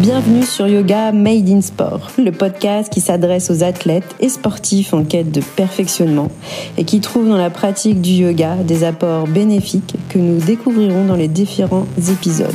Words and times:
Bienvenue 0.00 0.44
sur 0.44 0.66
Yoga 0.66 1.12
Made 1.12 1.50
in 1.50 1.60
Sport, 1.60 2.12
le 2.16 2.32
podcast 2.32 2.90
qui 2.90 3.02
s'adresse 3.02 3.50
aux 3.50 3.62
athlètes 3.62 4.16
et 4.18 4.30
sportifs 4.30 4.94
en 4.94 5.04
quête 5.04 5.30
de 5.30 5.42
perfectionnement 5.42 6.30
et 6.78 6.84
qui 6.84 7.00
trouve 7.00 7.28
dans 7.28 7.36
la 7.36 7.50
pratique 7.50 8.00
du 8.00 8.12
yoga 8.12 8.56
des 8.56 8.82
apports 8.82 9.26
bénéfiques 9.26 9.96
que 10.08 10.18
nous 10.18 10.38
découvrirons 10.40 11.04
dans 11.04 11.16
les 11.16 11.28
différents 11.28 11.86
épisodes. 12.10 12.48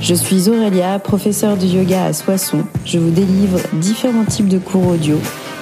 Je 0.00 0.12
suis 0.12 0.48
Aurélia, 0.48 0.98
professeure 0.98 1.56
de 1.56 1.66
yoga 1.66 2.06
à 2.06 2.12
Soissons. 2.12 2.64
Je 2.84 2.98
vous 2.98 3.10
délivre 3.10 3.60
différents 3.74 4.24
types 4.24 4.48
de 4.48 4.58
cours 4.58 4.88
audio 4.88 5.18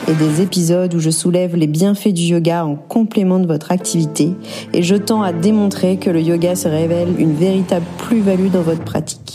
et 0.09 0.14
des 0.14 0.41
épisodes 0.41 0.95
où 0.95 1.00
je 1.00 1.11
soulève 1.11 1.55
les 1.55 1.66
bienfaits 1.66 2.14
du 2.14 2.23
yoga 2.23 2.64
en 2.64 2.77
complément 2.77 3.41
de 3.41 3.46
votre 3.46 3.73
activité 3.73 4.32
et 4.72 4.82
je 4.82 4.94
tends 4.94 5.21
à 5.21 5.35
démontrer 5.35 5.99
que 5.99 6.08
le 6.08 6.22
yoga 6.22 6.57
se 6.57 6.66
révèle 6.66 7.08
une 7.18 7.35
véritable 7.35 7.85
plus-value 7.99 8.49
dans 8.49 8.63
votre 8.63 8.85
pratique. 8.85 9.28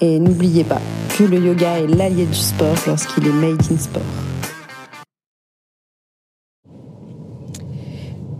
Et 0.00 0.18
n'oubliez 0.18 0.64
pas 0.64 0.80
que 1.16 1.24
le 1.24 1.38
yoga 1.38 1.80
est 1.80 1.86
l'allié 1.86 2.26
du 2.26 2.34
sport 2.34 2.76
lorsqu'il 2.86 3.26
est 3.26 3.32
made 3.32 3.60
in 3.70 3.78
sport. 3.78 4.02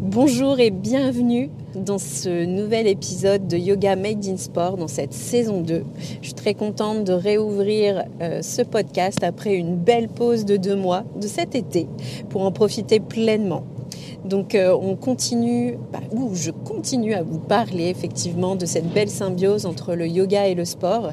Bonjour 0.01 0.59
et 0.59 0.71
bienvenue 0.71 1.51
dans 1.75 1.99
ce 1.99 2.45
nouvel 2.45 2.87
épisode 2.87 3.47
de 3.47 3.57
Yoga 3.57 3.95
Made 3.95 4.25
in 4.27 4.37
Sport 4.37 4.77
dans 4.77 4.89
cette 4.89 5.13
saison 5.13 5.61
2. 5.61 5.85
Je 6.23 6.27
suis 6.27 6.35
très 6.35 6.55
contente 6.55 7.05
de 7.05 7.13
réouvrir 7.13 8.05
euh, 8.21 8.43
ce 8.43 8.63
podcast 8.63 9.23
après 9.23 9.55
une 9.55 9.77
belle 9.77 10.09
pause 10.09 10.45
de 10.45 10.57
deux 10.57 10.77
mois 10.77 11.05
de 11.21 11.27
cet 11.27 11.55
été 11.55 11.87
pour 12.31 12.43
en 12.43 12.53
profiter 12.53 13.01
pleinement. 13.01 13.65
Donc 14.25 14.55
euh, 14.55 14.77
on 14.81 14.97
continue, 14.97 15.79
bah, 15.93 16.01
ou 16.13 16.35
je 16.35 16.51
continue 16.51 17.15
à 17.15 17.23
vous 17.23 17.39
parler 17.39 17.89
effectivement 17.89 18.57
de 18.57 18.67
cette 18.67 18.93
belle 18.93 19.11
symbiose 19.11 19.67
entre 19.67 19.95
le 19.95 20.07
yoga 20.07 20.47
et 20.47 20.55
le 20.55 20.65
sport. 20.65 21.13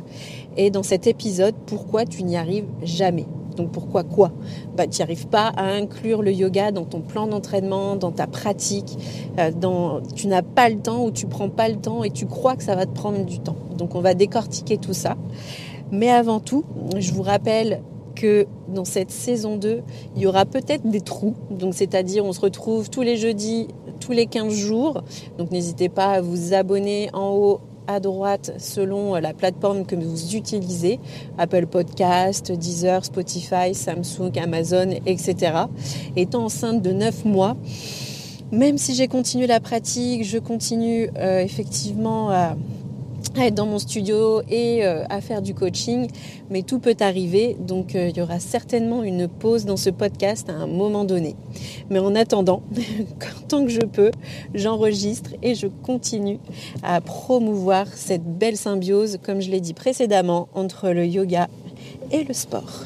Et 0.57 0.69
dans 0.69 0.83
cet 0.83 1.07
épisode, 1.07 1.55
pourquoi 1.65 2.05
tu 2.05 2.23
n'y 2.23 2.37
arrives 2.37 2.67
jamais? 2.83 3.25
Donc 3.55 3.71
pourquoi 3.71 4.03
quoi? 4.03 4.31
Bah, 4.75 4.87
Tu 4.87 4.97
n'y 4.99 5.03
arrives 5.03 5.27
pas 5.27 5.47
à 5.55 5.63
inclure 5.63 6.21
le 6.21 6.31
yoga 6.31 6.71
dans 6.71 6.83
ton 6.83 6.99
plan 6.99 7.27
d'entraînement, 7.27 7.95
dans 7.95 8.11
ta 8.11 8.27
pratique. 8.27 8.97
Euh, 9.39 9.51
dans, 9.51 10.01
tu 10.15 10.27
n'as 10.27 10.41
pas 10.41 10.69
le 10.69 10.77
temps 10.77 11.05
ou 11.05 11.11
tu 11.11 11.25
prends 11.27 11.49
pas 11.49 11.69
le 11.69 11.77
temps 11.77 12.03
et 12.03 12.09
tu 12.09 12.25
crois 12.25 12.55
que 12.55 12.63
ça 12.63 12.75
va 12.75 12.85
te 12.85 12.93
prendre 12.93 13.23
du 13.23 13.39
temps. 13.39 13.55
Donc 13.77 13.95
on 13.95 14.01
va 14.01 14.13
décortiquer 14.13 14.77
tout 14.77 14.93
ça. 14.93 15.15
Mais 15.91 16.09
avant 16.09 16.39
tout, 16.39 16.63
je 16.97 17.13
vous 17.13 17.21
rappelle 17.21 17.81
que 18.15 18.47
dans 18.67 18.85
cette 18.85 19.11
saison 19.11 19.57
2, 19.57 19.81
il 20.15 20.21
y 20.21 20.27
aura 20.27 20.45
peut-être 20.45 20.87
des 20.87 21.01
trous. 21.01 21.35
Donc 21.51 21.73
c'est-à-dire 21.75 22.25
on 22.25 22.33
se 22.33 22.41
retrouve 22.41 22.89
tous 22.89 23.01
les 23.01 23.17
jeudis, 23.17 23.67
tous 23.99 24.11
les 24.11 24.25
15 24.25 24.53
jours. 24.53 25.03
Donc 25.37 25.51
n'hésitez 25.51 25.89
pas 25.89 26.13
à 26.13 26.21
vous 26.21 26.53
abonner 26.53 27.09
en 27.13 27.31
haut 27.31 27.59
à 27.87 27.99
droite 27.99 28.53
selon 28.57 29.15
la 29.15 29.33
plateforme 29.33 29.85
que 29.85 29.95
vous 29.95 30.35
utilisez, 30.35 30.99
Apple 31.37 31.67
Podcast, 31.67 32.51
Deezer, 32.51 33.05
Spotify, 33.05 33.73
Samsung, 33.73 34.31
Amazon, 34.41 34.89
etc. 35.05 35.35
Étant 36.15 36.45
enceinte 36.45 36.81
de 36.81 36.91
9 36.91 37.25
mois, 37.25 37.55
même 38.51 38.77
si 38.77 38.95
j'ai 38.95 39.07
continué 39.07 39.47
la 39.47 39.59
pratique, 39.59 40.23
je 40.23 40.37
continue 40.37 41.09
euh, 41.17 41.39
effectivement 41.39 42.29
à 42.29 42.55
à 43.37 43.47
être 43.47 43.55
dans 43.55 43.65
mon 43.65 43.79
studio 43.79 44.41
et 44.49 44.85
euh, 44.85 45.03
à 45.09 45.21
faire 45.21 45.41
du 45.41 45.53
coaching, 45.53 46.07
mais 46.49 46.61
tout 46.61 46.79
peut 46.79 46.95
arriver, 46.99 47.55
donc 47.59 47.95
euh, 47.95 48.09
il 48.09 48.17
y 48.17 48.21
aura 48.21 48.39
certainement 48.39 49.03
une 49.03 49.27
pause 49.27 49.65
dans 49.65 49.77
ce 49.77 49.89
podcast 49.89 50.49
à 50.49 50.53
un 50.53 50.67
moment 50.67 51.03
donné. 51.03 51.35
Mais 51.89 51.99
en 51.99 52.15
attendant, 52.15 52.63
tant 53.47 53.65
que 53.65 53.71
je 53.71 53.81
peux, 53.81 54.11
j'enregistre 54.53 55.31
et 55.41 55.55
je 55.55 55.67
continue 55.67 56.39
à 56.83 57.01
promouvoir 57.01 57.87
cette 57.93 58.23
belle 58.23 58.57
symbiose, 58.57 59.17
comme 59.23 59.41
je 59.41 59.51
l'ai 59.51 59.61
dit 59.61 59.73
précédemment, 59.73 60.47
entre 60.53 60.89
le 60.89 61.05
yoga 61.05 61.47
et 62.11 62.23
le 62.23 62.33
sport. 62.33 62.85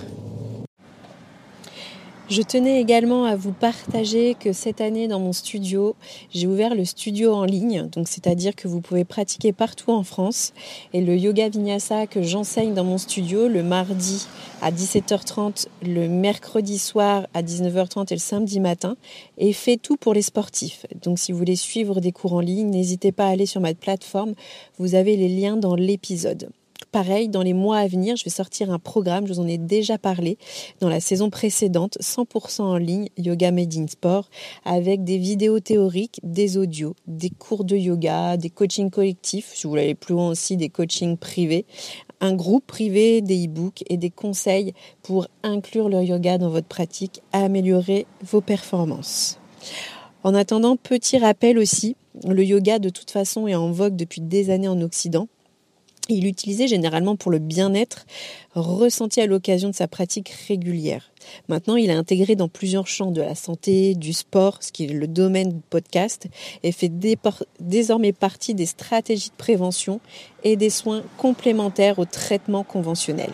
Je 2.29 2.43
tenais 2.43 2.79
également 2.79 3.25
à 3.25 3.35
vous 3.35 3.53
partager 3.53 4.35
que 4.35 4.53
cette 4.53 4.81
année 4.81 5.07
dans 5.07 5.19
mon 5.19 5.33
studio, 5.33 5.95
j'ai 6.31 6.45
ouvert 6.45 6.75
le 6.75 6.85
studio 6.85 7.33
en 7.33 7.43
ligne, 7.43 7.87
donc 7.91 8.07
c'est-à-dire 8.07 8.55
que 8.55 8.67
vous 8.67 8.81
pouvez 8.81 9.03
pratiquer 9.03 9.51
partout 9.51 9.89
en 9.89 10.03
France. 10.03 10.53
Et 10.93 11.01
le 11.01 11.17
yoga 11.17 11.49
vinyasa 11.49 12.05
que 12.05 12.21
j'enseigne 12.21 12.75
dans 12.75 12.83
mon 12.83 12.99
studio 12.99 13.47
le 13.47 13.63
mardi 13.63 14.27
à 14.61 14.71
17h30, 14.71 15.65
le 15.81 16.07
mercredi 16.07 16.77
soir 16.77 17.25
à 17.33 17.41
19h30 17.41 18.11
et 18.11 18.15
le 18.15 18.19
samedi 18.19 18.59
matin 18.59 18.95
est 19.39 19.51
fait 19.51 19.77
tout 19.77 19.97
pour 19.97 20.13
les 20.13 20.21
sportifs. 20.21 20.85
Donc 21.01 21.17
si 21.17 21.31
vous 21.31 21.39
voulez 21.39 21.55
suivre 21.55 21.99
des 21.99 22.11
cours 22.11 22.33
en 22.33 22.41
ligne, 22.41 22.69
n'hésitez 22.69 23.11
pas 23.11 23.25
à 23.25 23.29
aller 23.29 23.47
sur 23.47 23.59
ma 23.59 23.73
plateforme, 23.73 24.35
vous 24.77 24.93
avez 24.93 25.17
les 25.17 25.29
liens 25.29 25.57
dans 25.57 25.73
l'épisode. 25.73 26.51
Pareil, 26.91 27.29
dans 27.29 27.43
les 27.43 27.53
mois 27.53 27.77
à 27.77 27.87
venir, 27.87 28.15
je 28.15 28.23
vais 28.23 28.31
sortir 28.31 28.71
un 28.71 28.79
programme, 28.79 29.27
je 29.27 29.33
vous 29.33 29.39
en 29.39 29.47
ai 29.47 29.59
déjà 29.59 29.99
parlé 29.99 30.39
dans 30.79 30.89
la 30.89 30.99
saison 30.99 31.29
précédente, 31.29 31.99
100% 32.01 32.61
en 32.61 32.77
ligne, 32.77 33.09
Yoga 33.15 33.51
Made 33.51 33.75
in 33.75 33.85
Sport, 33.87 34.29
avec 34.65 35.03
des 35.03 35.19
vidéos 35.19 35.59
théoriques, 35.59 36.19
des 36.23 36.57
audios, 36.57 36.95
des 37.05 37.29
cours 37.29 37.63
de 37.63 37.75
yoga, 37.75 38.37
des 38.37 38.49
coachings 38.49 38.89
collectifs, 38.89 39.51
si 39.53 39.63
vous 39.63 39.69
voulez 39.69 39.83
aller 39.83 39.95
plus 39.95 40.13
loin 40.13 40.29
aussi, 40.29 40.57
des 40.57 40.69
coachings 40.69 41.15
privés, 41.15 41.65
un 42.21 42.33
groupe 42.33 42.65
privé, 42.65 43.21
des 43.21 43.45
e-books 43.45 43.83
et 43.87 43.97
des 43.97 44.09
conseils 44.09 44.73
pour 45.03 45.27
inclure 45.43 45.89
le 45.89 46.03
yoga 46.03 46.39
dans 46.39 46.49
votre 46.49 46.67
pratique, 46.67 47.21
améliorer 47.33 48.07
vos 48.23 48.41
performances. 48.41 49.37
En 50.23 50.33
attendant, 50.33 50.75
petit 50.75 51.17
rappel 51.17 51.59
aussi, 51.59 51.95
le 52.27 52.43
yoga 52.43 52.79
de 52.79 52.89
toute 52.89 53.11
façon 53.11 53.47
est 53.47 53.55
en 53.55 53.71
vogue 53.71 53.95
depuis 53.95 54.21
des 54.21 54.49
années 54.49 54.67
en 54.67 54.81
Occident. 54.81 55.27
Il 56.11 56.23
l'utilisait 56.23 56.67
généralement 56.67 57.15
pour 57.15 57.31
le 57.31 57.37
bien-être 57.37 58.07
ressenti 58.55 59.21
à 59.21 59.27
l'occasion 59.27 59.69
de 59.69 59.75
sa 59.75 59.87
pratique 59.87 60.29
régulière. 60.47 61.11
Maintenant, 61.47 61.75
il 61.75 61.91
est 61.91 61.93
intégré 61.93 62.35
dans 62.35 62.47
plusieurs 62.47 62.87
champs 62.87 63.11
de 63.11 63.21
la 63.21 63.35
santé, 63.35 63.93
du 63.93 64.11
sport, 64.11 64.57
ce 64.61 64.71
qui 64.71 64.85
est 64.85 64.93
le 64.93 65.07
domaine 65.07 65.49
du 65.49 65.61
podcast, 65.69 66.25
et 66.63 66.71
fait 66.71 66.91
désormais 67.59 68.11
partie 68.11 68.55
des 68.55 68.65
stratégies 68.65 69.29
de 69.29 69.35
prévention 69.35 69.99
et 70.43 70.55
des 70.55 70.71
soins 70.71 71.03
complémentaires 71.17 71.99
au 71.99 72.05
traitement 72.05 72.63
conventionnel. 72.63 73.31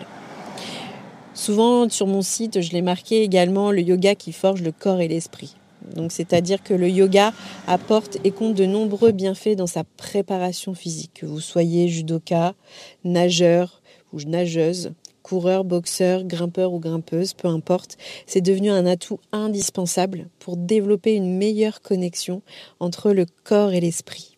Souvent, 1.34 1.90
sur 1.90 2.07
mon 2.07 2.22
site, 2.22 2.62
je 2.62 2.72
l'ai 2.72 2.81
marqué 2.81 3.24
également 3.24 3.72
le 3.72 3.81
yoga 3.81 4.16
qui 4.16 4.34
forge 4.34 4.62
le 4.62 4.74
corps 4.74 5.00
et 5.00 5.07
l'esprit. 5.07 5.56
Donc, 5.94 6.12
c'est-à-dire 6.12 6.63
que 6.63 6.73
le 6.73 6.90
yoga 6.90 7.34
apporte 7.68 8.18
et 8.23 8.31
compte 8.31 8.56
de 8.56 8.66
nombreux 8.66 9.12
bienfaits 9.12 9.56
dans 9.56 9.68
sa 9.68 9.84
préparation 9.84 10.73
physique. 10.73 11.12
Que 11.16 11.25
vous 11.25 11.40
soyez 11.40 11.88
judoka, 11.88 12.56
nageur 13.03 13.81
ou 14.13 14.22
nageuse, 14.22 14.91
coureur, 15.25 15.63
boxeur, 15.63 16.24
grimpeur 16.24 16.72
ou 16.72 16.79
grimpeuse, 16.79 17.34
peu 17.34 17.47
importe, 17.47 17.97
c'est 18.28 18.41
devenu 18.41 18.69
un 18.69 18.85
atout 18.85 19.19
indispensable 19.31 20.28
pour 20.38 20.56
développer 20.56 21.16
une 21.16 21.35
meilleure 21.38 21.81
connexion 21.81 22.44
entre 22.79 23.12
le 23.12 23.25
corps 23.44 23.74
et 23.74 23.79
l'esprit, 23.79 24.38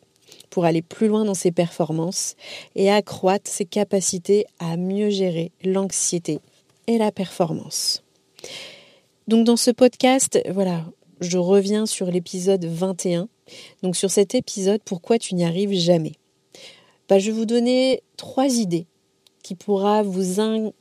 pour 0.50 0.64
aller 0.64 0.82
plus 0.82 1.10
loin 1.10 1.26
dans 1.26 1.34
ses 1.34 1.52
performances 1.52 2.36
et 2.76 2.90
accroître 2.90 3.52
ses 3.52 3.66
capacités 3.66 4.46
à 4.60 4.78
mieux 4.78 5.10
gérer 5.10 5.52
l'anxiété 5.62 6.40
et 6.88 6.98
la 6.98 7.12
performance. 7.12 8.02
Donc 9.28 9.46
dans 9.46 9.58
ce 9.58 9.72
podcast, 9.72 10.40
voilà, 10.50 10.86
je 11.22 11.38
reviens 11.38 11.86
sur 11.86 12.10
l'épisode 12.12 12.66
21. 12.66 13.28
Donc 13.84 13.96
sur 13.96 14.12
cet 14.12 14.36
épisode, 14.36 14.82
pourquoi 14.84 15.18
tu 15.18 15.36
n'y 15.36 15.46
arrives 15.46 15.74
jamais? 15.74 16.14
Bah, 17.10 17.20
Je 17.20 17.32
vais 17.32 17.38
vous 17.38 17.46
donner 17.46 18.02
trois 18.18 18.48
idées 18.48 18.86
qui 19.44 19.56
pourra 19.56 20.04
vous, 20.04 20.72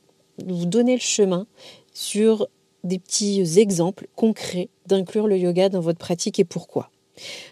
vous 0.45 0.65
donner 0.65 0.95
le 0.95 1.01
chemin 1.01 1.47
sur 1.93 2.47
des 2.83 2.99
petits 2.99 3.59
exemples 3.59 4.07
concrets 4.15 4.69
d'inclure 4.85 5.27
le 5.27 5.37
yoga 5.37 5.69
dans 5.69 5.81
votre 5.81 5.99
pratique 5.99 6.39
et 6.39 6.45
pourquoi. 6.45 6.89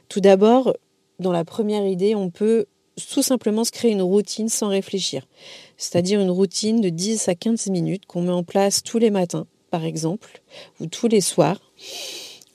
Tout 0.09 0.19
d'abord, 0.19 0.75
dans 1.19 1.31
la 1.31 1.45
première 1.45 1.85
idée, 1.85 2.15
on 2.15 2.29
peut 2.29 2.65
tout 3.09 3.21
simplement 3.21 3.63
se 3.63 3.71
créer 3.71 3.91
une 3.91 4.01
routine 4.01 4.49
sans 4.49 4.67
réfléchir. 4.67 5.27
C'est-à-dire 5.77 6.21
une 6.21 6.31
routine 6.31 6.81
de 6.81 6.89
10 6.89 7.27
à 7.27 7.35
15 7.35 7.67
minutes 7.67 8.05
qu'on 8.05 8.21
met 8.21 8.31
en 8.31 8.43
place 8.43 8.83
tous 8.83 8.99
les 8.99 9.09
matins, 9.09 9.47
par 9.71 9.83
exemple, 9.83 10.41
ou 10.79 10.87
tous 10.87 11.07
les 11.07 11.21
soirs 11.21 11.59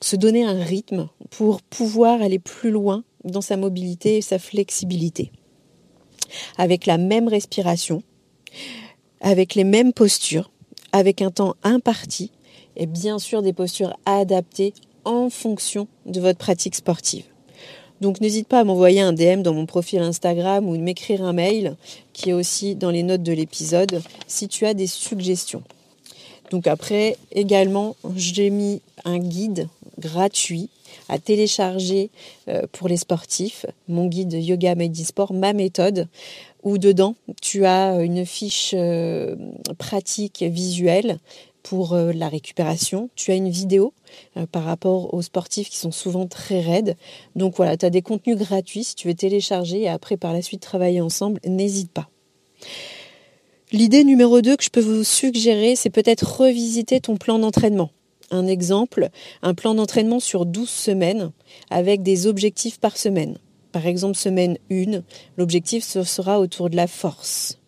se 0.00 0.16
donner 0.16 0.44
un 0.44 0.62
rythme 0.62 1.08
pour 1.30 1.62
pouvoir 1.62 2.22
aller 2.22 2.38
plus 2.38 2.70
loin 2.70 3.04
dans 3.24 3.40
sa 3.40 3.56
mobilité 3.56 4.16
et 4.16 4.22
sa 4.22 4.38
flexibilité. 4.38 5.30
Avec 6.56 6.86
la 6.86 6.96
même 6.96 7.28
respiration, 7.28 8.02
avec 9.20 9.54
les 9.54 9.64
mêmes 9.64 9.92
postures, 9.92 10.50
avec 10.92 11.22
un 11.22 11.30
temps 11.30 11.54
imparti 11.62 12.30
et 12.76 12.86
bien 12.86 13.18
sûr 13.18 13.42
des 13.42 13.52
postures 13.52 13.96
adaptées 14.06 14.72
en 15.04 15.30
fonction 15.30 15.88
de 16.06 16.20
votre 16.20 16.38
pratique 16.38 16.74
sportive. 16.74 17.24
Donc 18.00 18.20
n'hésite 18.20 18.48
pas 18.48 18.60
à 18.60 18.64
m'envoyer 18.64 19.00
un 19.00 19.12
DM 19.12 19.42
dans 19.42 19.52
mon 19.52 19.66
profil 19.66 20.00
Instagram 20.00 20.66
ou 20.66 20.76
m'écrire 20.78 21.22
un 21.22 21.34
mail 21.34 21.76
qui 22.14 22.30
est 22.30 22.32
aussi 22.32 22.74
dans 22.74 22.90
les 22.90 23.02
notes 23.02 23.22
de 23.22 23.32
l'épisode 23.32 24.02
si 24.26 24.48
tu 24.48 24.64
as 24.64 24.72
des 24.72 24.86
suggestions. 24.86 25.62
Donc 26.50 26.66
après, 26.66 27.16
également, 27.30 27.96
j'ai 28.16 28.50
mis 28.50 28.80
un 29.04 29.18
guide 29.18 29.68
gratuit 29.98 30.70
à 31.08 31.18
télécharger 31.18 32.10
euh, 32.48 32.62
pour 32.72 32.88
les 32.88 32.96
sportifs, 32.96 33.66
mon 33.88 34.06
guide 34.06 34.32
Yoga 34.32 34.74
Sport, 34.94 35.32
ma 35.32 35.52
méthode, 35.52 36.08
où 36.62 36.78
dedans, 36.78 37.14
tu 37.40 37.64
as 37.64 38.02
une 38.02 38.26
fiche 38.26 38.74
euh, 38.76 39.36
pratique 39.78 40.42
visuelle 40.42 41.18
pour 41.62 41.92
euh, 41.92 42.12
la 42.12 42.28
récupération. 42.28 43.10
Tu 43.14 43.30
as 43.30 43.34
une 43.34 43.50
vidéo 43.50 43.92
par 44.50 44.64
rapport 44.64 45.14
aux 45.14 45.22
sportifs 45.22 45.68
qui 45.68 45.78
sont 45.78 45.92
souvent 45.92 46.26
très 46.26 46.60
raides. 46.60 46.96
Donc 47.36 47.54
voilà, 47.56 47.76
tu 47.76 47.86
as 47.86 47.90
des 47.90 48.02
contenus 48.02 48.36
gratuits 48.36 48.84
si 48.84 48.94
tu 48.94 49.08
veux 49.08 49.14
télécharger 49.14 49.82
et 49.82 49.88
après 49.88 50.16
par 50.16 50.32
la 50.32 50.42
suite 50.42 50.62
travailler 50.62 51.00
ensemble, 51.00 51.40
n'hésite 51.44 51.92
pas. 51.92 52.08
L'idée 53.72 54.02
numéro 54.02 54.40
2 54.40 54.56
que 54.56 54.64
je 54.64 54.70
peux 54.70 54.80
vous 54.80 55.04
suggérer, 55.04 55.76
c'est 55.76 55.90
peut-être 55.90 56.40
revisiter 56.40 57.00
ton 57.00 57.16
plan 57.16 57.38
d'entraînement. 57.38 57.90
Un 58.30 58.46
exemple, 58.46 59.08
un 59.42 59.54
plan 59.54 59.74
d'entraînement 59.74 60.20
sur 60.20 60.46
12 60.46 60.68
semaines 60.68 61.32
avec 61.70 62.02
des 62.02 62.26
objectifs 62.26 62.78
par 62.78 62.96
semaine. 62.96 63.38
Par 63.72 63.86
exemple, 63.86 64.16
semaine 64.16 64.58
1, 64.70 65.02
l'objectif 65.36 65.84
sera 65.84 66.40
autour 66.40 66.70
de 66.70 66.76
la 66.76 66.86
force. 66.86 67.58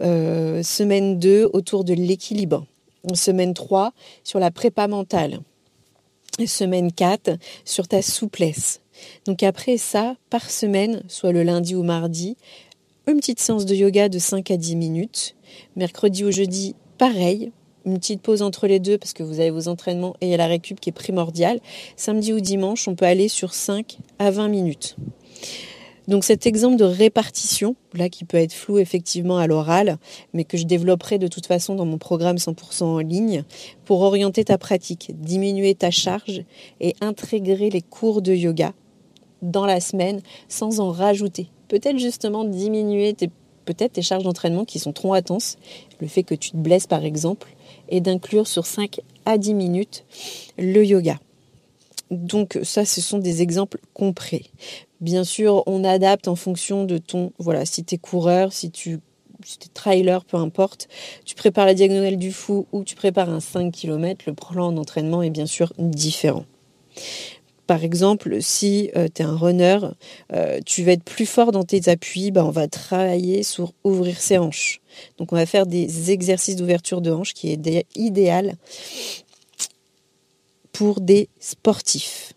Euh, 0.00 0.62
semaine 0.62 1.18
2, 1.18 1.50
autour 1.52 1.84
de 1.84 1.94
l'équilibre. 1.94 2.66
Semaine 3.14 3.54
3, 3.54 3.92
sur 4.24 4.38
la 4.38 4.50
prépa 4.50 4.88
mentale. 4.88 5.40
Semaine 6.46 6.92
4, 6.92 7.38
sur 7.64 7.86
ta 7.86 8.02
souplesse. 8.02 8.80
Donc 9.26 9.42
après 9.42 9.76
ça, 9.76 10.16
par 10.30 10.50
semaine, 10.50 11.02
soit 11.08 11.32
le 11.32 11.42
lundi 11.42 11.74
ou 11.74 11.82
mardi, 11.82 12.36
une 13.06 13.18
petite 13.18 13.40
séance 13.40 13.66
de 13.66 13.74
yoga 13.74 14.08
de 14.08 14.18
5 14.18 14.50
à 14.50 14.56
10 14.56 14.76
minutes. 14.76 15.36
Mercredi 15.76 16.24
ou 16.24 16.30
jeudi, 16.30 16.74
pareil, 16.98 17.52
une 17.84 17.98
petite 17.98 18.22
pause 18.22 18.42
entre 18.42 18.66
les 18.66 18.80
deux 18.80 18.98
parce 18.98 19.12
que 19.12 19.22
vous 19.22 19.40
avez 19.40 19.50
vos 19.50 19.68
entraînements 19.68 20.14
et 20.20 20.26
il 20.26 20.30
y 20.30 20.34
a 20.34 20.38
la 20.38 20.46
récup 20.46 20.80
qui 20.80 20.90
est 20.90 20.92
primordiale. 20.92 21.60
Samedi 21.96 22.32
ou 22.32 22.40
dimanche, 22.40 22.88
on 22.88 22.94
peut 22.94 23.04
aller 23.04 23.28
sur 23.28 23.54
5 23.54 23.98
à 24.18 24.30
20 24.30 24.48
minutes. 24.48 24.96
Donc 26.06 26.24
cet 26.24 26.46
exemple 26.46 26.76
de 26.76 26.84
répartition, 26.84 27.76
là 27.94 28.10
qui 28.10 28.24
peut 28.24 28.36
être 28.36 28.52
flou 28.52 28.78
effectivement 28.78 29.38
à 29.38 29.46
l'oral, 29.46 29.96
mais 30.34 30.44
que 30.44 30.58
je 30.58 30.64
développerai 30.64 31.18
de 31.18 31.28
toute 31.28 31.46
façon 31.46 31.74
dans 31.74 31.86
mon 31.86 31.96
programme 31.96 32.36
100% 32.36 32.84
en 32.84 32.98
ligne, 32.98 33.44
pour 33.84 34.02
orienter 34.02 34.44
ta 34.44 34.58
pratique, 34.58 35.12
diminuer 35.14 35.74
ta 35.74 35.90
charge 35.90 36.44
et 36.80 36.94
intégrer 37.00 37.70
les 37.70 37.80
cours 37.80 38.20
de 38.20 38.34
yoga 38.34 38.74
dans 39.40 39.64
la 39.64 39.80
semaine 39.80 40.20
sans 40.48 40.80
en 40.80 40.90
rajouter. 40.90 41.48
Peut-être 41.68 41.98
justement 41.98 42.44
diminuer 42.44 43.14
tes, 43.14 43.30
peut-être 43.64 43.92
tes 43.92 44.02
charges 44.02 44.24
d'entraînement 44.24 44.66
qui 44.66 44.78
sont 44.78 44.92
trop 44.92 45.14
intenses, 45.14 45.56
le 46.00 46.06
fait 46.06 46.22
que 46.22 46.34
tu 46.34 46.50
te 46.50 46.56
blesses 46.56 46.86
par 46.86 47.04
exemple, 47.04 47.48
et 47.94 48.00
d'inclure 48.00 48.48
sur 48.48 48.66
5 48.66 49.00
à 49.24 49.38
10 49.38 49.54
minutes 49.54 50.04
le 50.58 50.84
yoga. 50.84 51.18
Donc 52.10 52.58
ça, 52.64 52.84
ce 52.84 53.00
sont 53.00 53.18
des 53.18 53.40
exemples 53.40 53.78
concrets. 53.92 54.46
Bien 55.00 55.22
sûr, 55.22 55.62
on 55.66 55.84
adapte 55.84 56.26
en 56.26 56.34
fonction 56.34 56.84
de 56.84 56.98
ton, 56.98 57.32
voilà, 57.38 57.64
si 57.64 57.84
tu 57.84 57.94
es 57.94 57.98
coureur, 57.98 58.52
si 58.52 58.70
tu 58.70 58.98
si 59.44 59.58
es 59.62 59.68
trailer, 59.74 60.24
peu 60.24 60.38
importe, 60.38 60.88
tu 61.24 61.34
prépares 61.34 61.66
la 61.66 61.74
diagonale 61.74 62.16
du 62.16 62.32
fou 62.32 62.66
ou 62.72 62.82
tu 62.82 62.96
prépares 62.96 63.30
un 63.30 63.40
5 63.40 63.72
km, 63.72 64.24
le 64.26 64.34
plan 64.34 64.72
d'entraînement 64.72 65.22
est 65.22 65.30
bien 65.30 65.46
sûr 65.46 65.72
différent. 65.78 66.46
Par 67.66 67.82
exemple, 67.82 68.42
si 68.42 68.90
euh, 68.96 69.08
tu 69.12 69.22
es 69.22 69.24
un 69.24 69.36
runner, 69.36 69.78
euh, 70.32 70.60
tu 70.66 70.82
vas 70.82 70.92
être 70.92 71.04
plus 71.04 71.26
fort 71.26 71.50
dans 71.50 71.64
tes 71.64 71.88
appuis, 71.88 72.30
bah, 72.30 72.44
on 72.44 72.50
va 72.50 72.68
travailler 72.68 73.42
sur 73.42 73.72
ouvrir 73.84 74.20
ses 74.20 74.36
hanches. 74.38 74.80
Donc 75.18 75.32
on 75.32 75.36
va 75.36 75.46
faire 75.46 75.66
des 75.66 76.10
exercices 76.10 76.56
d'ouverture 76.56 77.00
de 77.00 77.10
hanches 77.10 77.32
qui 77.32 77.50
est 77.50 77.86
idéal 77.96 78.56
pour 80.72 81.00
des 81.00 81.28
sportifs 81.40 82.34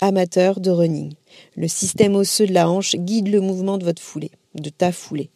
amateurs 0.00 0.60
de 0.60 0.70
running. 0.70 1.14
Le 1.56 1.68
système 1.68 2.14
osseux 2.14 2.46
de 2.46 2.54
la 2.54 2.70
hanche 2.70 2.94
guide 2.96 3.28
le 3.28 3.40
mouvement 3.40 3.78
de 3.78 3.84
votre 3.84 4.02
foulée, 4.02 4.30
de 4.54 4.70
ta 4.70 4.92
foulée. 4.92 5.30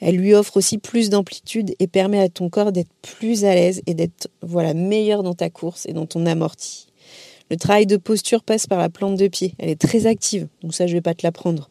Elle 0.00 0.16
lui 0.16 0.34
offre 0.34 0.56
aussi 0.56 0.78
plus 0.78 1.10
d'amplitude 1.10 1.74
et 1.78 1.86
permet 1.86 2.20
à 2.20 2.28
ton 2.28 2.48
corps 2.48 2.72
d'être 2.72 2.92
plus 3.02 3.44
à 3.44 3.54
l'aise 3.54 3.82
et 3.86 3.94
d'être 3.94 4.28
voilà 4.42 4.74
meilleur 4.74 5.22
dans 5.22 5.34
ta 5.34 5.50
course 5.50 5.86
et 5.86 5.92
dans 5.92 6.06
ton 6.06 6.26
amorti. 6.26 6.87
Le 7.50 7.56
travail 7.56 7.86
de 7.86 7.96
posture 7.96 8.42
passe 8.42 8.66
par 8.66 8.78
la 8.78 8.90
plante 8.90 9.16
de 9.16 9.28
pied. 9.28 9.54
Elle 9.58 9.70
est 9.70 9.80
très 9.80 10.06
active, 10.06 10.48
donc 10.62 10.74
ça 10.74 10.86
je 10.86 10.92
vais 10.92 11.00
pas 11.00 11.14
te 11.14 11.26
l'apprendre. 11.26 11.70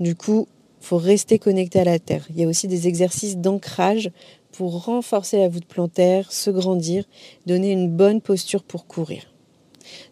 Du 0.00 0.14
coup, 0.14 0.48
faut 0.80 0.96
rester 0.96 1.38
connecté 1.38 1.80
à 1.80 1.84
la 1.84 1.98
terre. 1.98 2.26
Il 2.30 2.40
y 2.40 2.44
a 2.44 2.48
aussi 2.48 2.68
des 2.68 2.88
exercices 2.88 3.36
d'ancrage 3.36 4.10
pour 4.52 4.84
renforcer 4.84 5.38
la 5.38 5.48
voûte 5.48 5.66
plantaire, 5.66 6.32
se 6.32 6.50
grandir, 6.50 7.04
donner 7.46 7.72
une 7.72 7.90
bonne 7.90 8.20
posture 8.20 8.62
pour 8.62 8.86
courir. 8.86 9.22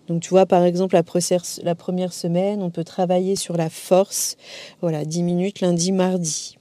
Donc 0.09 0.23
tu 0.23 0.31
vois 0.31 0.47
par 0.47 0.65
exemple 0.65 0.95
la 0.95 1.03
première, 1.03 2.13
semaine, 2.13 2.63
on 2.63 2.71
peut 2.71 2.85
travailler 2.85 3.37
sur 3.37 3.57
la 3.57 3.71
force, 3.71 4.37
voilà, 4.81 5.05
10 5.05 5.23
minutes 5.23 5.61
lundi, 5.61 5.93
mardi. 5.93 6.59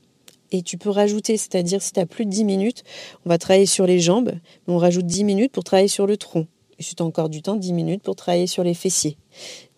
Et 0.52 0.62
tu 0.62 0.78
peux 0.78 0.90
rajouter, 0.90 1.38
c'est-à-dire 1.38 1.81
si 1.81 1.92
tu 1.92 2.00
as 2.00 2.06
plus 2.06 2.25
de 2.25 2.30
10 2.30 2.46
minutes, 2.46 2.84
on 3.25 3.30
va 3.30 3.38
travailler 3.38 3.66
sur 3.66 3.86
les 3.86 4.00
jambes, 4.00 4.31
mais 4.68 4.74
on 4.74 4.78
rajoute 4.78 5.06
10 5.06 5.24
minutes 5.24 5.52
pour 5.52 5.63
travailler 5.63 5.90
sur 5.90 6.07
le 6.07 6.18
tronc 6.18 6.48
as 6.80 7.04
encore 7.04 7.30
du 7.30 7.42
temps, 7.42 7.56
10 7.56 7.74
minutes 7.74 8.04
pour 8.04 8.16
travailler 8.16 8.48
sur 8.48 8.63
les 8.63 8.74
fessiers. 8.74 9.18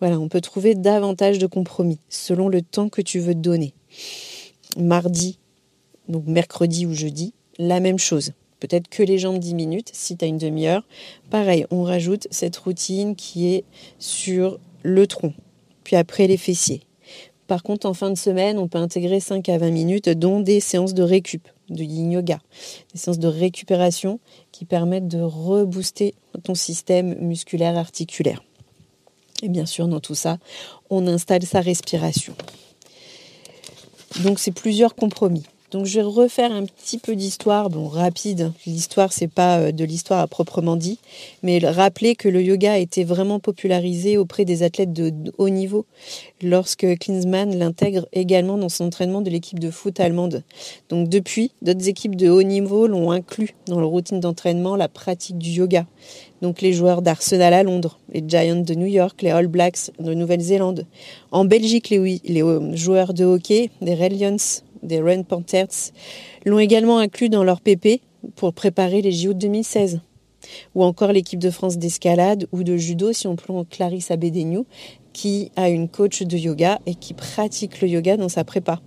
Voilà, 0.00 0.18
on 0.18 0.28
peut 0.28 0.40
trouver 0.40 0.74
davantage 0.74 1.38
de 1.38 1.46
compromis 1.46 1.98
selon 2.08 2.48
le 2.48 2.62
temps 2.62 2.88
que 2.88 3.02
tu 3.02 3.18
veux 3.18 3.34
donner. 3.34 3.74
Mardi, 4.76 5.38
donc 6.08 6.26
mercredi 6.26 6.86
ou 6.86 6.94
jeudi, 6.94 7.34
la 7.58 7.80
même 7.80 7.98
chose. 7.98 8.32
Peut-être 8.60 8.88
que 8.88 9.02
les 9.02 9.18
jambes 9.18 9.38
10 9.38 9.54
minutes 9.54 9.90
si 9.92 10.16
tu 10.16 10.24
as 10.24 10.28
une 10.28 10.38
demi-heure. 10.38 10.84
Pareil, 11.30 11.66
on 11.70 11.82
rajoute 11.82 12.26
cette 12.30 12.56
routine 12.56 13.14
qui 13.14 13.48
est 13.54 13.64
sur 13.98 14.58
le 14.82 15.06
tronc, 15.06 15.32
puis 15.84 15.96
après 15.96 16.26
les 16.26 16.36
fessiers. 16.36 16.82
Par 17.46 17.62
contre, 17.62 17.86
en 17.86 17.94
fin 17.94 18.10
de 18.10 18.18
semaine, 18.18 18.58
on 18.58 18.68
peut 18.68 18.78
intégrer 18.78 19.20
5 19.20 19.48
à 19.48 19.56
20 19.56 19.70
minutes, 19.70 20.08
dont 20.10 20.40
des 20.40 20.60
séances 20.60 20.92
de 20.92 21.02
récup, 21.02 21.48
de 21.70 21.82
yin 21.82 22.12
yoga, 22.12 22.40
des 22.92 22.98
séances 22.98 23.18
de 23.18 23.28
récupération 23.28 24.20
qui 24.52 24.66
permettent 24.66 25.08
de 25.08 25.20
rebooster 25.20 26.14
ton 26.38 26.54
système 26.54 27.14
musculaire 27.20 27.76
articulaire. 27.76 28.42
Et 29.42 29.48
bien 29.48 29.66
sûr, 29.66 29.86
dans 29.88 30.00
tout 30.00 30.14
ça, 30.14 30.38
on 30.90 31.06
installe 31.06 31.42
sa 31.44 31.60
respiration. 31.60 32.34
Donc, 34.20 34.38
c'est 34.38 34.52
plusieurs 34.52 34.94
compromis. 34.94 35.44
Donc 35.70 35.84
je 35.84 36.00
vais 36.00 36.06
refaire 36.06 36.50
un 36.50 36.64
petit 36.64 36.96
peu 36.96 37.14
d'histoire, 37.14 37.68
bon 37.68 37.88
rapide. 37.88 38.52
L'histoire 38.64 39.12
c'est 39.12 39.28
pas 39.28 39.58
euh, 39.58 39.72
de 39.72 39.84
l'histoire 39.84 40.20
à 40.20 40.26
proprement 40.26 40.76
dit, 40.76 40.98
mais 41.42 41.58
rappeler 41.58 42.16
que 42.16 42.28
le 42.28 42.42
yoga 42.42 42.72
a 42.72 42.78
été 42.78 43.04
vraiment 43.04 43.38
popularisé 43.38 44.16
auprès 44.16 44.46
des 44.46 44.62
athlètes 44.62 44.94
de 44.94 45.12
haut 45.36 45.50
niveau 45.50 45.84
lorsque 46.42 46.86
Klinsmann 46.98 47.54
l'intègre 47.54 48.06
également 48.12 48.56
dans 48.56 48.70
son 48.70 48.86
entraînement 48.86 49.20
de 49.20 49.28
l'équipe 49.28 49.58
de 49.58 49.70
foot 49.70 50.00
allemande. 50.00 50.42
Donc 50.88 51.10
depuis, 51.10 51.52
d'autres 51.60 51.88
équipes 51.88 52.16
de 52.16 52.30
haut 52.30 52.42
niveau 52.42 52.86
l'ont 52.86 53.10
inclus 53.10 53.54
dans 53.66 53.80
leur 53.80 53.90
routine 53.90 54.20
d'entraînement 54.20 54.76
la 54.76 54.88
pratique 54.88 55.38
du 55.38 55.50
yoga. 55.50 55.86
Donc 56.40 56.60
les 56.60 56.72
joueurs 56.72 57.02
d'Arsenal 57.02 57.52
à 57.52 57.62
Londres, 57.62 57.98
les 58.12 58.22
Giants 58.26 58.62
de 58.62 58.74
New 58.74 58.86
York, 58.86 59.22
les 59.22 59.30
All 59.30 59.48
Blacks 59.48 59.90
de 59.98 60.14
Nouvelle-Zélande. 60.14 60.86
En 61.32 61.44
Belgique, 61.44 61.90
les, 61.90 62.42
euh, 62.42 62.76
joueurs 62.76 63.12
de 63.12 63.24
hockey, 63.24 63.70
les 63.80 63.94
Red 63.94 64.18
Lions 64.18 64.62
des 64.82 65.00
Red 65.00 65.26
Panthers, 65.26 65.92
l'ont 66.44 66.58
également 66.58 66.98
inclus 66.98 67.28
dans 67.28 67.44
leur 67.44 67.60
PP 67.60 68.00
pour 68.36 68.52
préparer 68.52 69.02
les 69.02 69.12
JO 69.12 69.32
de 69.32 69.38
2016. 69.38 70.00
Ou 70.74 70.84
encore 70.84 71.12
l'équipe 71.12 71.38
de 71.38 71.50
France 71.50 71.78
d'escalade 71.78 72.46
ou 72.52 72.62
de 72.62 72.76
judo, 72.76 73.12
si 73.12 73.26
on 73.26 73.36
prend 73.36 73.64
Clarisse 73.64 74.10
Abedegnou, 74.10 74.66
qui 75.12 75.50
a 75.56 75.68
une 75.68 75.88
coach 75.88 76.22
de 76.22 76.36
yoga 76.36 76.78
et 76.86 76.94
qui 76.94 77.14
pratique 77.14 77.80
le 77.80 77.88
yoga 77.88 78.16
dans 78.16 78.28
sa 78.28 78.44
prépa. 78.44 78.80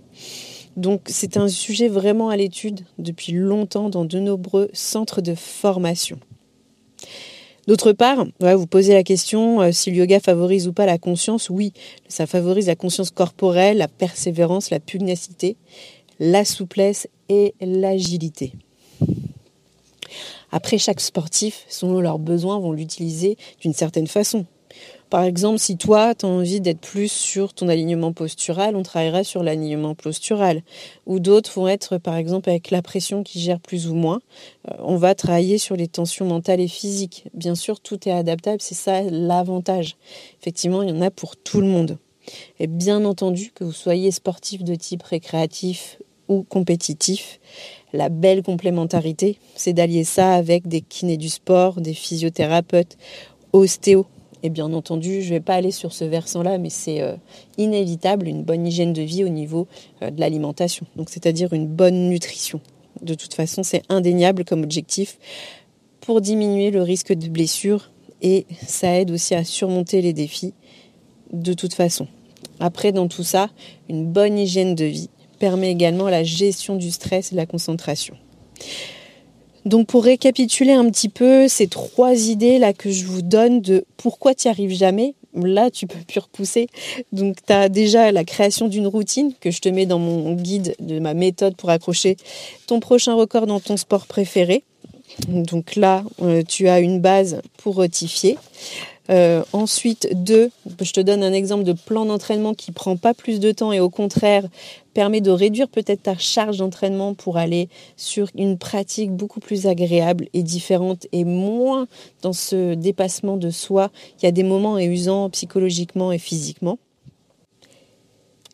Donc 0.76 1.02
c'est 1.06 1.36
un 1.36 1.48
sujet 1.48 1.88
vraiment 1.88 2.30
à 2.30 2.36
l'étude 2.36 2.80
depuis 2.98 3.32
longtemps 3.32 3.90
dans 3.90 4.06
de 4.06 4.18
nombreux 4.18 4.70
centres 4.72 5.20
de 5.20 5.34
formation. 5.34 6.18
D'autre 7.68 7.92
part, 7.92 8.26
vous 8.40 8.66
posez 8.66 8.92
la 8.92 9.04
question 9.04 9.60
euh, 9.60 9.70
si 9.70 9.90
le 9.90 9.98
yoga 9.98 10.18
favorise 10.18 10.66
ou 10.66 10.72
pas 10.72 10.86
la 10.86 10.98
conscience. 10.98 11.48
Oui, 11.48 11.72
ça 12.08 12.26
favorise 12.26 12.66
la 12.66 12.74
conscience 12.74 13.10
corporelle, 13.10 13.78
la 13.78 13.88
persévérance, 13.88 14.70
la 14.70 14.80
pugnacité, 14.80 15.56
la 16.18 16.44
souplesse 16.44 17.06
et 17.28 17.54
l'agilité. 17.60 18.52
Après, 20.50 20.76
chaque 20.76 21.00
sportif, 21.00 21.64
selon 21.68 22.00
leurs 22.00 22.18
besoins, 22.18 22.58
vont 22.58 22.72
l'utiliser 22.72 23.38
d'une 23.60 23.72
certaine 23.72 24.08
façon. 24.08 24.44
Par 25.12 25.24
exemple, 25.24 25.58
si 25.58 25.76
toi, 25.76 26.14
tu 26.14 26.24
as 26.24 26.28
envie 26.30 26.62
d'être 26.62 26.80
plus 26.80 27.12
sur 27.12 27.52
ton 27.52 27.68
alignement 27.68 28.14
postural, 28.14 28.76
on 28.76 28.82
travaillera 28.82 29.24
sur 29.24 29.42
l'alignement 29.42 29.94
postural. 29.94 30.62
Ou 31.04 31.20
d'autres 31.20 31.52
vont 31.52 31.68
être, 31.68 31.98
par 31.98 32.16
exemple, 32.16 32.48
avec 32.48 32.70
la 32.70 32.80
pression 32.80 33.22
qui 33.22 33.38
gère 33.38 33.60
plus 33.60 33.88
ou 33.88 33.94
moins. 33.94 34.22
Euh, 34.70 34.74
on 34.78 34.96
va 34.96 35.14
travailler 35.14 35.58
sur 35.58 35.76
les 35.76 35.86
tensions 35.86 36.24
mentales 36.24 36.60
et 36.60 36.68
physiques. 36.68 37.24
Bien 37.34 37.54
sûr, 37.54 37.80
tout 37.80 38.08
est 38.08 38.12
adaptable, 38.12 38.62
c'est 38.62 38.74
ça 38.74 39.02
l'avantage. 39.02 39.96
Effectivement, 40.40 40.82
il 40.82 40.88
y 40.88 40.92
en 40.92 41.02
a 41.02 41.10
pour 41.10 41.36
tout 41.36 41.60
le 41.60 41.66
monde. 41.66 41.98
Et 42.58 42.66
bien 42.66 43.04
entendu, 43.04 43.50
que 43.54 43.64
vous 43.64 43.72
soyez 43.72 44.12
sportif 44.12 44.64
de 44.64 44.74
type 44.74 45.02
récréatif 45.02 45.98
ou 46.28 46.42
compétitif, 46.42 47.38
la 47.92 48.08
belle 48.08 48.42
complémentarité, 48.42 49.36
c'est 49.56 49.74
d'allier 49.74 50.04
ça 50.04 50.32
avec 50.32 50.68
des 50.68 50.80
kinés 50.80 51.18
du 51.18 51.28
sport, 51.28 51.82
des 51.82 51.92
physiothérapeutes, 51.92 52.96
ostéos 53.52 54.06
Et 54.42 54.50
bien 54.50 54.72
entendu, 54.72 55.22
je 55.22 55.28
ne 55.28 55.34
vais 55.34 55.40
pas 55.40 55.54
aller 55.54 55.70
sur 55.70 55.92
ce 55.92 56.04
versant-là, 56.04 56.58
mais 56.58 56.70
c'est 56.70 57.00
euh, 57.00 57.14
inévitable 57.58 58.26
une 58.26 58.42
bonne 58.42 58.66
hygiène 58.66 58.92
de 58.92 59.02
vie 59.02 59.24
au 59.24 59.28
niveau 59.28 59.68
euh, 60.02 60.10
de 60.10 60.20
l'alimentation. 60.20 60.86
Donc 60.96 61.10
c'est-à-dire 61.10 61.52
une 61.52 61.68
bonne 61.68 62.08
nutrition. 62.08 62.60
De 63.02 63.14
toute 63.14 63.34
façon, 63.34 63.62
c'est 63.62 63.82
indéniable 63.88 64.44
comme 64.44 64.62
objectif 64.62 65.18
pour 66.00 66.20
diminuer 66.20 66.70
le 66.70 66.82
risque 66.82 67.12
de 67.12 67.28
blessure 67.28 67.90
et 68.20 68.46
ça 68.66 68.98
aide 68.98 69.10
aussi 69.10 69.34
à 69.34 69.44
surmonter 69.44 70.02
les 70.02 70.12
défis 70.12 70.54
de 71.32 71.54
toute 71.54 71.74
façon. 71.74 72.06
Après, 72.60 72.92
dans 72.92 73.08
tout 73.08 73.24
ça, 73.24 73.48
une 73.88 74.06
bonne 74.06 74.38
hygiène 74.38 74.74
de 74.74 74.84
vie 74.84 75.10
permet 75.38 75.70
également 75.70 76.08
la 76.08 76.22
gestion 76.22 76.76
du 76.76 76.90
stress 76.90 77.32
et 77.32 77.34
de 77.34 77.40
la 77.40 77.46
concentration. 77.46 78.16
Donc 79.64 79.86
pour 79.86 80.04
récapituler 80.04 80.72
un 80.72 80.88
petit 80.90 81.08
peu 81.08 81.46
ces 81.48 81.68
trois 81.68 82.14
idées 82.14 82.58
là 82.58 82.72
que 82.72 82.90
je 82.90 83.04
vous 83.04 83.22
donne 83.22 83.60
de 83.60 83.84
pourquoi 83.96 84.34
tu 84.34 84.48
n'y 84.48 84.50
arrives 84.50 84.74
jamais, 84.74 85.14
là 85.34 85.70
tu 85.70 85.86
peux 85.86 85.98
plus 86.06 86.20
repousser. 86.20 86.66
Donc 87.12 87.36
tu 87.46 87.52
as 87.52 87.68
déjà 87.68 88.10
la 88.12 88.24
création 88.24 88.68
d'une 88.68 88.86
routine 88.86 89.32
que 89.40 89.50
je 89.50 89.60
te 89.60 89.68
mets 89.68 89.86
dans 89.86 89.98
mon 89.98 90.32
guide 90.34 90.74
de 90.80 90.98
ma 90.98 91.14
méthode 91.14 91.56
pour 91.56 91.70
accrocher 91.70 92.16
ton 92.66 92.80
prochain 92.80 93.14
record 93.14 93.46
dans 93.46 93.60
ton 93.60 93.76
sport 93.76 94.06
préféré. 94.06 94.64
Donc 95.28 95.76
là, 95.76 96.04
euh, 96.22 96.42
tu 96.46 96.68
as 96.68 96.80
une 96.80 97.00
base 97.00 97.42
pour 97.58 97.78
rectifier. 97.78 98.38
Euh, 99.12 99.42
ensuite, 99.52 100.08
deux, 100.12 100.50
je 100.80 100.92
te 100.92 101.00
donne 101.00 101.22
un 101.22 101.34
exemple 101.34 101.64
de 101.64 101.74
plan 101.74 102.06
d'entraînement 102.06 102.54
qui 102.54 102.72
prend 102.72 102.96
pas 102.96 103.12
plus 103.12 103.40
de 103.40 103.52
temps 103.52 103.70
et 103.72 103.80
au 103.80 103.90
contraire 103.90 104.44
permet 104.94 105.20
de 105.20 105.30
réduire 105.30 105.68
peut-être 105.68 106.04
ta 106.04 106.16
charge 106.16 106.58
d'entraînement 106.58 107.12
pour 107.12 107.36
aller 107.36 107.68
sur 107.96 108.28
une 108.36 108.56
pratique 108.56 109.10
beaucoup 109.10 109.40
plus 109.40 109.66
agréable 109.66 110.28
et 110.32 110.42
différente 110.42 111.06
et 111.12 111.24
moins 111.24 111.88
dans 112.22 112.32
ce 112.32 112.74
dépassement 112.74 113.36
de 113.36 113.50
soi. 113.50 113.90
Y 114.22 114.26
a 114.26 114.32
des 114.32 114.44
moments 114.44 114.78
usants 114.78 115.28
psychologiquement 115.30 116.10
et 116.10 116.18
physiquement. 116.18 116.78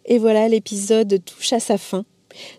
Et 0.06 0.18
voilà, 0.18 0.48
l'épisode 0.48 1.22
touche 1.24 1.52
à 1.52 1.60
sa 1.60 1.78
fin. 1.78 2.04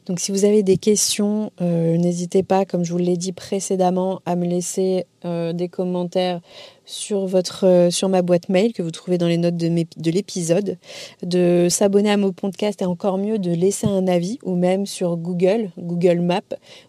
Donc 0.06 0.20
si 0.20 0.32
vous 0.32 0.46
avez 0.46 0.64
des 0.64 0.78
questions, 0.78 1.52
euh, 1.62 1.98
n'hésitez 1.98 2.44
pas, 2.44 2.66
comme 2.66 2.84
je 2.84 2.92
vous 2.92 2.98
l'ai 2.98 3.18
dit 3.18 3.32
précédemment, 3.32 4.22
à 4.26 4.36
me 4.36 4.46
laisser 4.46 5.06
euh, 5.26 5.54
des 5.54 5.70
commentaires 5.70 6.42
sur, 6.90 7.28
votre, 7.28 7.68
euh, 7.68 7.92
sur 7.92 8.10
ma 8.10 8.22
boîte 8.24 8.50
mail 8.50 8.74
que 8.74 8.82
vous 8.82 8.90
trouvez 8.90 9.18
dans 9.18 9.28
les 9.28 9.38
notes 9.38 9.56
de, 9.58 9.68
de 9.70 10.12
l'épisode, 10.12 10.78
de 11.24 11.68
s'abonner 11.70 12.10
à 12.10 12.18
mon 12.18 12.32
podcast 12.32 12.82
et 12.82 12.86
encore 12.86 13.20
mieux 13.20 13.38
de 13.38 13.52
laisser 13.52 13.86
un 13.86 14.08
avis 14.08 14.40
ou 14.44 14.56
même 14.56 14.88
sur 14.88 15.16
Google, 15.16 15.70
Google 15.78 16.20
Maps, 16.20 16.42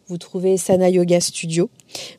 vous 0.06 0.16
trouvez 0.16 0.56
Sana 0.56 0.88
Yoga 0.88 1.20
Studio. 1.20 1.68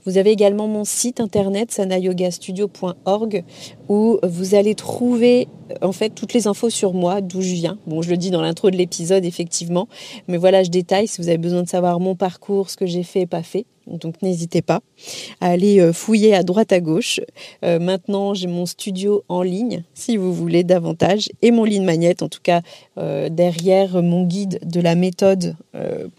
Vous 0.06 0.18
avez 0.18 0.30
également 0.30 0.68
mon 0.68 0.84
site 0.84 1.20
internet 1.20 1.72
sanayogastudio.org 1.72 3.44
où 3.90 4.20
vous 4.24 4.56
allez 4.56 4.76
trouver 4.76 5.48
en 5.82 5.92
fait 5.92 6.12
toutes 6.12 6.34
les 6.34 6.48
infos 6.48 6.70
sur 6.70 6.94
moi, 6.94 7.22
d'où 7.22 7.42
je 7.42 7.54
viens. 7.54 7.80
Bon, 7.88 8.02
je 8.02 8.10
le 8.10 8.18
dis 8.18 8.30
dans 8.30 8.42
l'intro 8.42 8.70
de 8.70 8.78
l'épisode 8.78 9.26
effectivement, 9.26 9.88
mais 10.28 10.38
voilà, 10.38 10.64
je 10.64 10.70
détaille 10.70 11.08
si 11.08 11.20
vous 11.20 11.30
avez 11.30 11.38
besoin 11.38 11.64
de 11.64 11.70
savoir 11.70 12.00
mon 12.00 12.16
parcours, 12.16 12.70
ce 12.70 12.78
que 12.78 12.86
j'ai 12.86 13.04
fait 13.04 13.22
et 13.22 13.28
pas 13.28 13.44
fait. 13.44 13.66
Donc 13.88 14.22
n'hésitez 14.22 14.62
pas 14.62 14.82
à 15.40 15.48
aller 15.48 15.80
euh, 15.80 15.94
fouiller 15.94 16.36
à 16.36 16.44
droite 16.44 16.72
à 16.72 16.80
gauche. 16.80 17.20
Euh, 17.64 17.80
maintenant, 17.80 18.34
j'ai 18.34 18.48
mon 18.48 18.66
studio 18.66 19.24
en 19.28 19.42
ligne, 19.42 19.84
si 19.94 20.18
vous 20.18 20.34
voulez 20.34 20.64
davantage, 20.64 21.30
et 21.42 21.52
mon 21.52 21.64
ligne 21.64 21.84
magnète, 21.84 22.22
en 22.22 22.30
tout 22.30 22.40
cas 22.42 22.62
euh, 22.98 23.30
derrière 23.30 24.02
mon 24.02 24.24
guide 24.26 24.60
de 24.64 24.80
la 24.82 24.96
méthode 24.96 25.56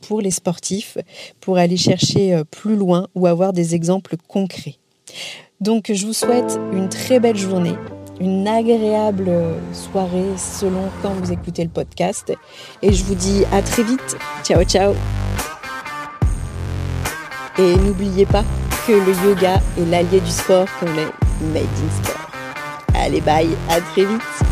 pour 0.00 0.20
les 0.20 0.30
sportifs, 0.30 0.98
pour 1.40 1.56
aller 1.58 1.76
chercher 1.76 2.42
plus 2.50 2.76
loin 2.76 3.08
ou 3.14 3.26
avoir 3.26 3.52
des 3.52 3.74
exemples 3.74 4.16
concrets. 4.28 4.76
Donc 5.60 5.92
je 5.92 6.06
vous 6.06 6.12
souhaite 6.12 6.58
une 6.72 6.88
très 6.88 7.20
belle 7.20 7.36
journée, 7.36 7.74
une 8.20 8.48
agréable 8.48 9.30
soirée 9.72 10.36
selon 10.36 10.88
quand 11.02 11.12
vous 11.14 11.32
écoutez 11.32 11.62
le 11.64 11.70
podcast, 11.70 12.32
et 12.82 12.92
je 12.92 13.04
vous 13.04 13.14
dis 13.14 13.44
à 13.52 13.62
très 13.62 13.84
vite. 13.84 14.16
Ciao 14.44 14.64
ciao 14.64 14.94
et 17.58 17.76
n'oubliez 17.76 18.26
pas 18.26 18.44
que 18.86 18.92
le 18.92 19.28
yoga 19.28 19.60
est 19.78 19.84
l'allié 19.90 20.20
du 20.20 20.30
sport 20.30 20.66
qu'on 20.78 20.86
est 20.86 21.52
made 21.52 21.62
in 21.62 22.02
sport. 22.02 22.30
Allez, 22.94 23.20
bye, 23.20 23.48
à 23.68 23.80
très 23.80 24.04
vite 24.04 24.51